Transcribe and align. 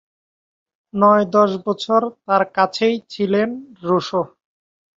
নয়-দশ 0.93 1.51
বছর 1.65 2.01
তার 2.25 2.43
কাছেই 2.55 2.95
ছিলেন 3.09 3.49
রুসো। 3.83 4.21